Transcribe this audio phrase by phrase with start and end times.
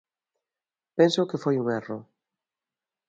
[0.97, 1.99] Penso que foi un erro.